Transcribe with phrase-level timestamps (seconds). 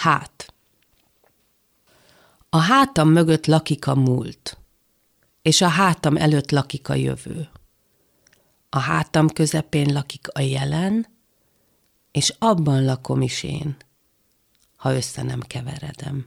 [0.00, 0.54] Hát.
[2.48, 4.58] A hátam mögött lakik a múlt,
[5.42, 7.48] és a hátam előtt lakik a jövő.
[8.68, 11.06] A hátam közepén lakik a jelen,
[12.10, 13.76] és abban lakom is én,
[14.76, 16.26] ha össze nem keveredem.